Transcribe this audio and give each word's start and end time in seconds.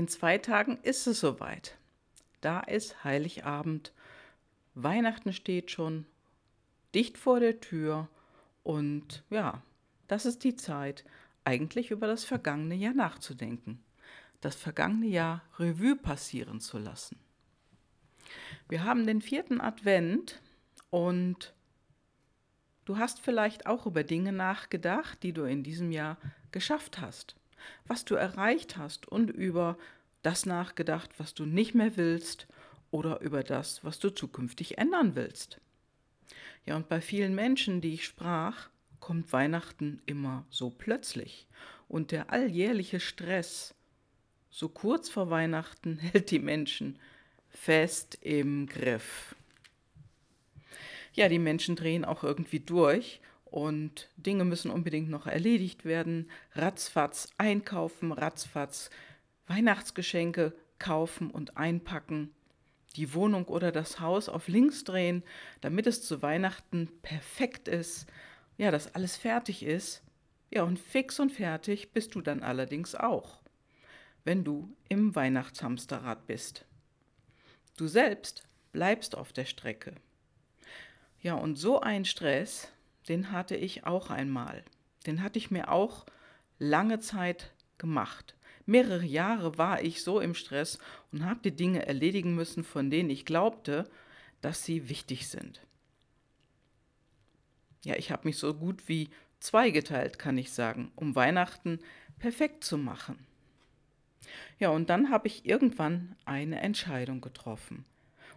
In 0.00 0.08
zwei 0.08 0.38
Tagen 0.38 0.78
ist 0.82 1.06
es 1.06 1.20
soweit. 1.20 1.76
Da 2.40 2.60
ist 2.60 3.04
Heiligabend. 3.04 3.92
Weihnachten 4.74 5.34
steht 5.34 5.70
schon 5.70 6.06
dicht 6.94 7.18
vor 7.18 7.38
der 7.38 7.60
Tür. 7.60 8.08
Und 8.62 9.22
ja, 9.28 9.62
das 10.08 10.24
ist 10.24 10.42
die 10.42 10.56
Zeit, 10.56 11.04
eigentlich 11.44 11.90
über 11.90 12.06
das 12.06 12.24
vergangene 12.24 12.76
Jahr 12.76 12.94
nachzudenken. 12.94 13.84
Das 14.40 14.56
vergangene 14.56 15.08
Jahr 15.08 15.42
Revue 15.58 15.96
passieren 15.96 16.60
zu 16.60 16.78
lassen. 16.78 17.18
Wir 18.70 18.84
haben 18.84 19.06
den 19.06 19.20
vierten 19.20 19.60
Advent 19.60 20.40
und 20.88 21.52
du 22.86 22.96
hast 22.96 23.20
vielleicht 23.20 23.66
auch 23.66 23.84
über 23.84 24.02
Dinge 24.02 24.32
nachgedacht, 24.32 25.22
die 25.22 25.34
du 25.34 25.44
in 25.44 25.62
diesem 25.62 25.92
Jahr 25.92 26.16
geschafft 26.52 27.02
hast, 27.02 27.36
was 27.86 28.04
du 28.04 28.14
erreicht 28.14 28.76
hast 28.76 29.06
und 29.08 29.30
über 29.30 29.76
das 30.22 30.46
nachgedacht, 30.46 31.10
was 31.18 31.34
du 31.34 31.46
nicht 31.46 31.74
mehr 31.74 31.96
willst 31.96 32.46
oder 32.90 33.20
über 33.20 33.42
das, 33.42 33.84
was 33.84 33.98
du 33.98 34.10
zukünftig 34.10 34.78
ändern 34.78 35.14
willst. 35.14 35.60
Ja, 36.66 36.76
und 36.76 36.88
bei 36.88 37.00
vielen 37.00 37.34
Menschen, 37.34 37.80
die 37.80 37.94
ich 37.94 38.04
sprach, 38.04 38.68
kommt 39.00 39.32
Weihnachten 39.32 40.02
immer 40.06 40.44
so 40.50 40.70
plötzlich 40.70 41.46
und 41.88 42.12
der 42.12 42.30
alljährliche 42.30 43.00
Stress, 43.00 43.74
so 44.50 44.68
kurz 44.68 45.08
vor 45.08 45.30
Weihnachten, 45.30 45.98
hält 46.12 46.30
die 46.30 46.38
Menschen 46.38 46.98
fest 47.48 48.18
im 48.20 48.66
Griff. 48.66 49.34
Ja, 51.12 51.28
die 51.28 51.38
Menschen 51.38 51.74
drehen 51.74 52.04
auch 52.04 52.22
irgendwie 52.22 52.60
durch 52.60 53.20
und 53.50 54.08
Dinge 54.16 54.44
müssen 54.44 54.70
unbedingt 54.70 55.10
noch 55.10 55.26
erledigt 55.26 55.84
werden. 55.84 56.30
Ratzfatz 56.54 57.28
einkaufen, 57.38 58.12
ratzfatz 58.12 58.90
Weihnachtsgeschenke 59.46 60.54
kaufen 60.78 61.30
und 61.30 61.56
einpacken, 61.56 62.32
die 62.96 63.14
Wohnung 63.14 63.46
oder 63.46 63.72
das 63.72 64.00
Haus 64.00 64.28
auf 64.28 64.48
links 64.48 64.84
drehen, 64.84 65.22
damit 65.60 65.86
es 65.86 66.02
zu 66.02 66.22
Weihnachten 66.22 66.88
perfekt 67.02 67.68
ist, 67.68 68.06
ja, 68.58 68.70
dass 68.70 68.94
alles 68.94 69.16
fertig 69.16 69.62
ist. 69.62 70.02
Ja, 70.50 70.64
und 70.64 70.78
fix 70.78 71.20
und 71.20 71.30
fertig 71.30 71.92
bist 71.92 72.14
du 72.14 72.20
dann 72.20 72.42
allerdings 72.42 72.94
auch, 72.94 73.40
wenn 74.24 74.44
du 74.44 74.74
im 74.88 75.14
Weihnachtshamsterrad 75.14 76.26
bist. 76.26 76.64
Du 77.76 77.86
selbst 77.86 78.42
bleibst 78.72 79.16
auf 79.16 79.32
der 79.32 79.44
Strecke. 79.44 79.94
Ja, 81.22 81.34
und 81.34 81.56
so 81.56 81.80
ein 81.80 82.04
Stress, 82.04 82.72
den 83.10 83.32
hatte 83.32 83.56
ich 83.56 83.84
auch 83.84 84.08
einmal. 84.08 84.62
Den 85.04 85.22
hatte 85.22 85.38
ich 85.38 85.50
mir 85.50 85.70
auch 85.70 86.06
lange 86.60 87.00
Zeit 87.00 87.52
gemacht. 87.76 88.36
Mehrere 88.66 89.04
Jahre 89.04 89.58
war 89.58 89.82
ich 89.82 90.04
so 90.04 90.20
im 90.20 90.34
Stress 90.34 90.78
und 91.10 91.24
habe 91.24 91.40
die 91.42 91.56
Dinge 91.56 91.84
erledigen 91.86 92.36
müssen, 92.36 92.62
von 92.62 92.88
denen 92.88 93.10
ich 93.10 93.24
glaubte, 93.24 93.90
dass 94.42 94.64
sie 94.64 94.88
wichtig 94.88 95.28
sind. 95.28 95.60
Ja, 97.84 97.96
ich 97.96 98.12
habe 98.12 98.28
mich 98.28 98.38
so 98.38 98.54
gut 98.54 98.88
wie 98.88 99.10
zweigeteilt, 99.40 100.20
kann 100.20 100.38
ich 100.38 100.52
sagen, 100.52 100.92
um 100.94 101.16
Weihnachten 101.16 101.80
perfekt 102.20 102.62
zu 102.62 102.78
machen. 102.78 103.26
Ja, 104.60 104.68
und 104.68 104.88
dann 104.88 105.10
habe 105.10 105.26
ich 105.26 105.46
irgendwann 105.46 106.14
eine 106.26 106.60
Entscheidung 106.60 107.20
getroffen. 107.20 107.84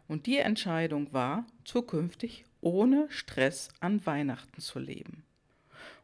Und 0.08 0.26
die 0.26 0.38
Entscheidung 0.38 1.14
war, 1.14 1.46
zukünftig 1.64 2.46
ohne 2.64 3.08
Stress 3.10 3.70
an 3.80 4.06
Weihnachten 4.06 4.62
zu 4.62 4.80
leben. 4.80 5.24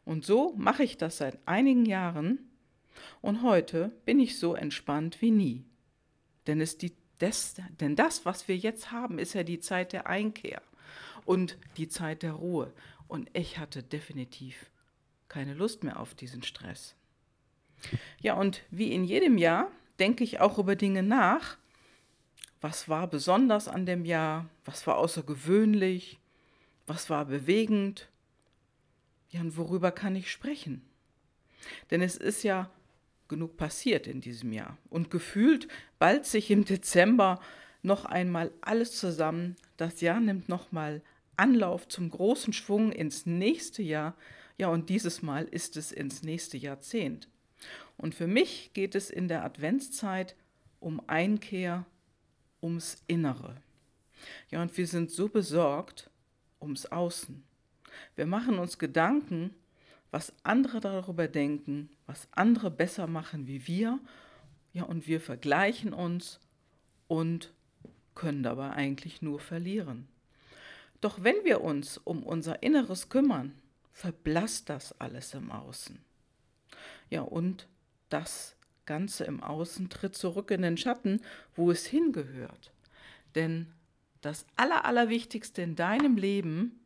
Und 0.04 0.24
so 0.24 0.54
mache 0.56 0.82
ich 0.82 0.96
das 0.96 1.18
seit 1.18 1.38
einigen 1.46 1.86
Jahren 1.86 2.50
und 3.20 3.42
heute 3.42 3.92
bin 4.04 4.18
ich 4.18 4.38
so 4.38 4.54
entspannt 4.54 5.20
wie 5.20 5.30
nie. 5.30 5.64
Denn, 6.46 6.60
es 6.60 6.78
die, 6.78 6.92
das, 7.18 7.56
denn 7.80 7.96
das, 7.96 8.24
was 8.24 8.48
wir 8.48 8.56
jetzt 8.56 8.92
haben, 8.92 9.18
ist 9.18 9.34
ja 9.34 9.42
die 9.42 9.60
Zeit 9.60 9.92
der 9.92 10.06
Einkehr 10.06 10.62
und 11.24 11.58
die 11.76 11.88
Zeit 11.88 12.22
der 12.22 12.32
Ruhe. 12.32 12.72
Und 13.08 13.28
ich 13.32 13.58
hatte 13.58 13.82
definitiv 13.82 14.70
keine 15.28 15.54
Lust 15.54 15.84
mehr 15.84 16.00
auf 16.00 16.14
diesen 16.14 16.42
Stress. 16.42 16.94
Ja, 18.20 18.34
und 18.34 18.62
wie 18.70 18.92
in 18.92 19.04
jedem 19.04 19.38
Jahr 19.38 19.70
denke 19.98 20.24
ich 20.24 20.40
auch 20.40 20.58
über 20.58 20.76
Dinge 20.76 21.02
nach. 21.02 21.56
Was 22.60 22.88
war 22.88 23.06
besonders 23.06 23.68
an 23.68 23.86
dem 23.86 24.04
Jahr? 24.04 24.48
Was 24.64 24.86
war 24.86 24.98
außergewöhnlich? 24.98 26.18
Was 26.90 27.08
war 27.08 27.24
bewegend? 27.24 28.08
Ja, 29.28 29.42
und 29.42 29.56
worüber 29.56 29.92
kann 29.92 30.16
ich 30.16 30.28
sprechen? 30.28 30.82
Denn 31.92 32.02
es 32.02 32.16
ist 32.16 32.42
ja 32.42 32.68
genug 33.28 33.56
passiert 33.56 34.08
in 34.08 34.20
diesem 34.20 34.52
Jahr. 34.52 34.76
Und 34.88 35.08
gefühlt 35.08 35.68
ballt 36.00 36.26
sich 36.26 36.50
im 36.50 36.64
Dezember 36.64 37.40
noch 37.82 38.06
einmal 38.06 38.50
alles 38.60 38.98
zusammen. 38.98 39.54
Das 39.76 40.00
Jahr 40.00 40.18
nimmt 40.18 40.48
nochmal 40.48 41.00
Anlauf 41.36 41.86
zum 41.86 42.10
großen 42.10 42.52
Schwung 42.52 42.90
ins 42.90 43.24
nächste 43.24 43.84
Jahr. 43.84 44.16
Ja, 44.58 44.66
und 44.66 44.88
dieses 44.88 45.22
Mal 45.22 45.44
ist 45.44 45.76
es 45.76 45.92
ins 45.92 46.24
nächste 46.24 46.56
Jahrzehnt. 46.56 47.28
Und 47.98 48.16
für 48.16 48.26
mich 48.26 48.72
geht 48.74 48.96
es 48.96 49.10
in 49.10 49.28
der 49.28 49.44
Adventszeit 49.44 50.34
um 50.80 51.00
Einkehr, 51.06 51.86
ums 52.60 53.04
Innere. 53.06 53.62
Ja, 54.50 54.60
und 54.60 54.76
wir 54.76 54.88
sind 54.88 55.12
so 55.12 55.28
besorgt 55.28 56.09
ums 56.60 56.86
Außen. 56.86 57.42
Wir 58.16 58.26
machen 58.26 58.58
uns 58.58 58.78
Gedanken, 58.78 59.54
was 60.10 60.32
andere 60.42 60.80
darüber 60.80 61.28
denken, 61.28 61.90
was 62.06 62.28
andere 62.32 62.70
besser 62.70 63.06
machen 63.06 63.46
wie 63.46 63.66
wir. 63.66 63.98
Ja, 64.72 64.84
und 64.84 65.06
wir 65.06 65.20
vergleichen 65.20 65.92
uns 65.92 66.40
und 67.08 67.52
können 68.14 68.42
dabei 68.42 68.70
eigentlich 68.70 69.22
nur 69.22 69.40
verlieren. 69.40 70.08
Doch 71.00 71.22
wenn 71.22 71.36
wir 71.44 71.62
uns 71.62 71.98
um 71.98 72.22
unser 72.22 72.62
Inneres 72.62 73.08
kümmern, 73.08 73.54
verblasst 73.92 74.68
das 74.68 74.98
alles 75.00 75.34
im 75.34 75.50
Außen. 75.50 75.98
Ja, 77.08 77.22
und 77.22 77.66
das 78.08 78.54
Ganze 78.86 79.24
im 79.24 79.42
Außen 79.42 79.88
tritt 79.88 80.16
zurück 80.16 80.50
in 80.50 80.62
den 80.62 80.76
Schatten, 80.76 81.20
wo 81.54 81.70
es 81.70 81.86
hingehört. 81.86 82.72
Denn 83.34 83.72
das 84.20 84.46
Aller, 84.56 84.84
Allerwichtigste 84.84 85.62
in 85.62 85.76
deinem 85.76 86.16
Leben, 86.16 86.80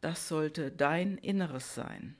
das 0.00 0.28
sollte 0.28 0.70
dein 0.70 1.18
Inneres 1.18 1.74
sein. 1.74 2.16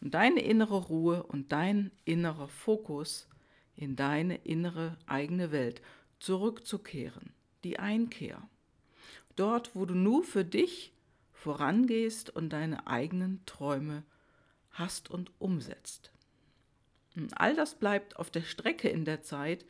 Und 0.00 0.14
deine 0.14 0.40
innere 0.40 0.78
Ruhe 0.86 1.22
und 1.22 1.52
dein 1.52 1.92
innerer 2.04 2.48
Fokus 2.48 3.28
in 3.76 3.96
deine 3.96 4.36
innere 4.36 4.96
eigene 5.06 5.52
Welt 5.52 5.80
zurückzukehren, 6.18 7.32
die 7.64 7.78
Einkehr. 7.78 8.42
Dort, 9.36 9.74
wo 9.74 9.86
du 9.86 9.94
nur 9.94 10.24
für 10.24 10.44
dich 10.44 10.92
vorangehst 11.32 12.30
und 12.30 12.50
deine 12.50 12.86
eigenen 12.86 13.44
Träume 13.46 14.04
hast 14.70 15.10
und 15.10 15.30
umsetzt. 15.38 16.12
Und 17.16 17.38
all 17.40 17.54
das 17.54 17.74
bleibt 17.74 18.16
auf 18.16 18.30
der 18.30 18.42
Strecke 18.42 18.88
in 18.88 19.04
der 19.04 19.22
Zeit, 19.22 19.64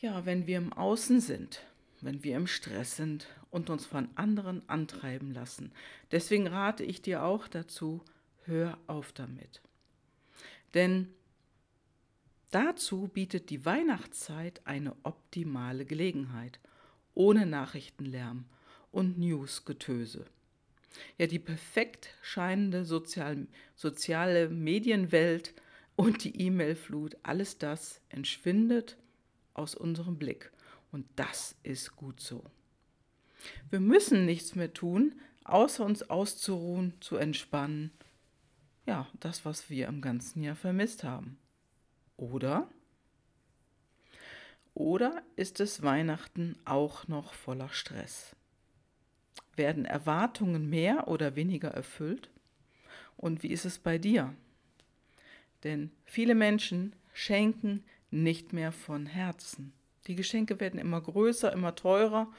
ja, 0.00 0.26
wenn 0.26 0.46
wir 0.46 0.58
im 0.58 0.72
Außen 0.72 1.20
sind, 1.20 1.62
wenn 2.02 2.22
wir 2.24 2.36
im 2.36 2.46
Stress 2.46 2.96
sind 2.96 3.26
und 3.50 3.70
uns 3.70 3.86
von 3.86 4.08
anderen 4.16 4.68
antreiben 4.68 5.32
lassen. 5.32 5.72
Deswegen 6.10 6.46
rate 6.46 6.84
ich 6.84 7.00
dir 7.00 7.22
auch 7.22 7.48
dazu, 7.48 8.02
hör 8.44 8.76
auf 8.86 9.12
damit. 9.12 9.62
Denn 10.74 11.08
dazu 12.50 13.08
bietet 13.08 13.50
die 13.50 13.64
Weihnachtszeit 13.64 14.60
eine 14.64 14.94
optimale 15.04 15.84
Gelegenheit, 15.84 16.60
ohne 17.14 17.46
Nachrichtenlärm 17.46 18.44
und 18.90 19.18
Newsgetöse. 19.18 20.26
Ja, 21.18 21.26
die 21.26 21.38
perfekt 21.38 22.14
scheinende 22.20 22.84
sozial, 22.84 23.46
soziale 23.76 24.48
Medienwelt 24.50 25.54
und 25.96 26.24
die 26.24 26.40
E-Mail-Flut, 26.40 27.16
alles 27.22 27.58
das 27.58 28.00
entschwindet 28.08 28.96
aus 29.54 29.74
unserem 29.74 30.16
Blick. 30.18 30.50
Und 30.92 31.06
das 31.16 31.56
ist 31.62 31.96
gut 31.96 32.20
so. 32.20 32.44
Wir 33.70 33.80
müssen 33.80 34.24
nichts 34.26 34.54
mehr 34.54 34.72
tun, 34.72 35.20
außer 35.44 35.84
uns 35.84 36.08
auszuruhen, 36.08 36.94
zu 37.00 37.16
entspannen. 37.16 37.90
Ja, 38.86 39.08
das, 39.18 39.44
was 39.44 39.70
wir 39.70 39.88
im 39.88 40.00
ganzen 40.00 40.42
Jahr 40.42 40.54
vermisst 40.54 41.02
haben. 41.02 41.38
Oder? 42.16 42.68
Oder 44.74 45.22
ist 45.36 45.60
es 45.60 45.82
Weihnachten 45.82 46.56
auch 46.64 47.08
noch 47.08 47.34
voller 47.34 47.68
Stress? 47.70 48.36
Werden 49.56 49.84
Erwartungen 49.84 50.68
mehr 50.68 51.08
oder 51.08 51.36
weniger 51.36 51.70
erfüllt? 51.70 52.30
Und 53.16 53.42
wie 53.42 53.48
ist 53.48 53.64
es 53.64 53.78
bei 53.78 53.98
dir? 53.98 54.34
Denn 55.64 55.90
viele 56.04 56.34
Menschen 56.34 56.94
schenken 57.12 57.84
nicht 58.10 58.52
mehr 58.52 58.72
von 58.72 59.06
Herzen. 59.06 59.72
Die 60.06 60.14
Geschenke 60.16 60.60
werden 60.60 60.80
immer 60.80 61.00
größer, 61.00 61.52
immer 61.52 61.74
teurer 61.74 62.32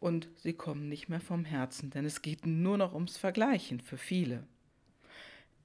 und 0.00 0.28
sie 0.36 0.52
kommen 0.54 0.88
nicht 0.88 1.08
mehr 1.08 1.20
vom 1.20 1.44
Herzen, 1.44 1.90
denn 1.90 2.04
es 2.04 2.22
geht 2.22 2.46
nur 2.46 2.76
noch 2.78 2.94
ums 2.94 3.16
Vergleichen 3.16 3.80
für 3.80 3.98
viele. 3.98 4.46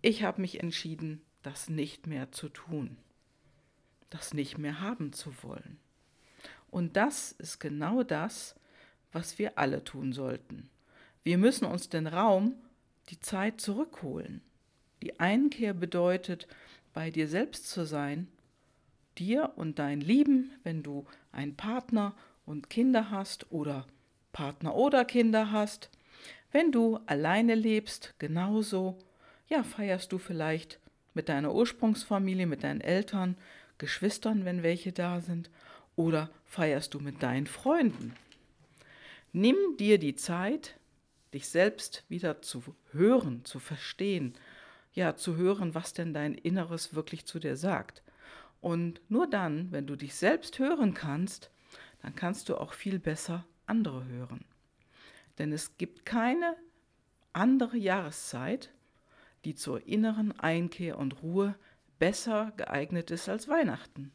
Ich 0.01 0.23
habe 0.23 0.41
mich 0.41 0.61
entschieden, 0.61 1.21
das 1.43 1.69
nicht 1.69 2.07
mehr 2.07 2.31
zu 2.31 2.49
tun. 2.49 2.97
das 4.11 4.33
nicht 4.33 4.57
mehr 4.57 4.81
haben 4.81 5.13
zu 5.13 5.31
wollen. 5.41 5.79
Und 6.69 6.95
das 6.97 7.31
ist 7.31 7.59
genau 7.59 8.03
das, 8.03 8.55
was 9.11 9.39
wir 9.39 9.57
alle 9.57 9.83
tun 9.83 10.13
sollten. 10.13 10.69
Wir 11.23 11.37
müssen 11.37 11.65
uns 11.65 11.89
den 11.89 12.07
Raum, 12.07 12.55
die 13.09 13.19
Zeit 13.19 13.59
zurückholen. 13.59 14.41
Die 15.01 15.19
Einkehr 15.19 15.73
bedeutet, 15.73 16.47
bei 16.93 17.09
dir 17.09 17.27
selbst 17.27 17.69
zu 17.69 17.85
sein, 17.85 18.27
dir 19.17 19.53
und 19.55 19.79
dein 19.79 20.01
Lieben, 20.01 20.51
wenn 20.63 20.83
du 20.83 21.05
einen 21.31 21.55
Partner 21.55 22.13
und 22.45 22.69
Kinder 22.69 23.11
hast 23.11 23.51
oder 23.51 23.85
Partner 24.33 24.75
oder 24.75 25.05
Kinder 25.05 25.51
hast, 25.51 25.89
wenn 26.51 26.71
du 26.71 26.99
alleine 27.05 27.55
lebst, 27.55 28.13
genauso, 28.19 28.97
ja, 29.47 29.63
feierst 29.63 30.11
du 30.11 30.17
vielleicht 30.17 30.79
mit 31.13 31.29
deiner 31.29 31.53
Ursprungsfamilie, 31.53 32.45
mit 32.45 32.63
deinen 32.63 32.81
Eltern, 32.81 33.37
Geschwistern, 33.77 34.45
wenn 34.45 34.63
welche 34.63 34.91
da 34.91 35.21
sind, 35.21 35.49
oder 35.95 36.29
feierst 36.45 36.93
du 36.93 36.99
mit 36.99 37.23
deinen 37.23 37.47
Freunden. 37.47 38.13
Nimm 39.33 39.55
dir 39.77 39.97
die 39.97 40.15
Zeit, 40.15 40.75
dich 41.33 41.47
selbst 41.47 42.03
wieder 42.09 42.41
zu 42.41 42.63
hören, 42.91 43.45
zu 43.45 43.59
verstehen, 43.59 44.33
ja, 44.93 45.15
zu 45.15 45.37
hören, 45.37 45.73
was 45.73 45.93
denn 45.93 46.13
dein 46.13 46.35
Inneres 46.35 46.93
wirklich 46.93 47.25
zu 47.25 47.39
dir 47.39 47.55
sagt. 47.55 48.03
Und 48.61 49.01
nur 49.09 49.27
dann, 49.27 49.71
wenn 49.71 49.87
du 49.87 49.95
dich 49.95 50.15
selbst 50.15 50.59
hören 50.59 50.93
kannst, 50.93 51.51
dann 52.01 52.15
kannst 52.15 52.49
du 52.49 52.57
auch 52.57 52.73
viel 52.73 52.99
besser 52.99 53.45
andere 53.65 54.05
hören. 54.05 54.45
Denn 55.37 55.51
es 55.51 55.77
gibt 55.77 56.05
keine 56.05 56.55
andere 57.33 57.77
Jahreszeit, 57.77 58.71
die 59.45 59.55
zur 59.55 59.87
inneren 59.87 60.39
Einkehr 60.39 60.99
und 60.99 61.23
Ruhe 61.23 61.55
besser 61.97 62.53
geeignet 62.57 63.11
ist 63.11 63.29
als 63.29 63.47
Weihnachten 63.47 64.11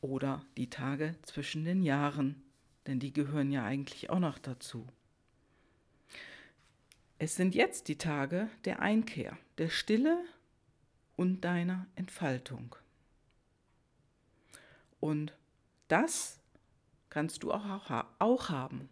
oder 0.00 0.44
die 0.56 0.70
Tage 0.70 1.14
zwischen 1.22 1.64
den 1.64 1.82
Jahren, 1.82 2.42
denn 2.86 2.98
die 2.98 3.12
gehören 3.12 3.50
ja 3.52 3.64
eigentlich 3.64 4.10
auch 4.10 4.18
noch 4.18 4.38
dazu. 4.38 4.86
Es 7.18 7.36
sind 7.36 7.54
jetzt 7.54 7.88
die 7.88 7.98
Tage 7.98 8.48
der 8.64 8.80
Einkehr, 8.80 9.36
der 9.58 9.68
Stille 9.68 10.24
und 11.16 11.42
deiner 11.42 11.86
Entfaltung. 11.94 12.74
Und 15.00 15.32
das 15.88 16.38
kannst 17.08 17.42
du 17.42 17.52
auch, 17.52 18.04
auch 18.18 18.48
haben, 18.48 18.88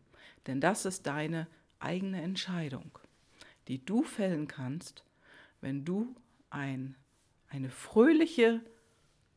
denn 0.47 0.61
das 0.61 0.85
ist 0.85 1.07
deine 1.07 1.47
eigene 1.79 2.21
Entscheidung, 2.23 2.99
die 3.69 3.85
du 3.85 4.03
fällen 4.03 4.49
kannst, 4.49 5.05
wenn 5.61 5.85
du 5.85 6.15
ein, 6.51 6.97
eine 7.49 7.71
fröhliche, 7.71 8.61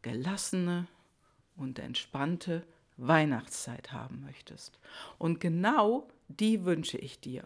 gelassene 0.01 0.87
und 1.55 1.77
entspannte 1.77 2.65
Weihnachtszeit 2.97 3.91
haben 3.91 4.23
möchtest. 4.23 4.79
Und 5.17 5.39
genau 5.39 6.07
die 6.27 6.65
wünsche 6.65 6.97
ich 6.97 7.19
dir. 7.19 7.43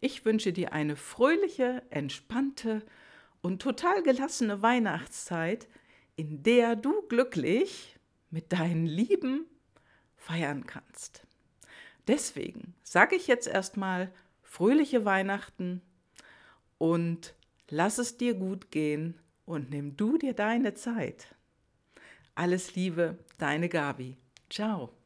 Ich 0.00 0.24
wünsche 0.24 0.52
dir 0.52 0.72
eine 0.72 0.96
fröhliche, 0.96 1.82
entspannte 1.90 2.84
und 3.40 3.62
total 3.62 4.02
gelassene 4.02 4.62
Weihnachtszeit, 4.62 5.68
in 6.16 6.42
der 6.42 6.76
du 6.76 7.02
glücklich 7.08 7.97
mit 8.30 8.52
deinen 8.52 8.86
Lieben 8.86 9.46
feiern 10.16 10.66
kannst. 10.66 11.22
Deswegen 12.06 12.74
sage 12.82 13.16
ich 13.16 13.26
jetzt 13.26 13.46
erstmal 13.46 14.10
fröhliche 14.42 15.04
Weihnachten 15.04 15.82
und 16.78 17.34
lass 17.68 17.98
es 17.98 18.16
dir 18.16 18.34
gut 18.34 18.70
gehen 18.70 19.18
und 19.44 19.70
nimm 19.70 19.96
du 19.96 20.18
dir 20.18 20.34
deine 20.34 20.74
Zeit. 20.74 21.34
Alles 22.34 22.74
Liebe, 22.74 23.18
deine 23.38 23.68
Gabi. 23.68 24.16
Ciao. 24.48 24.97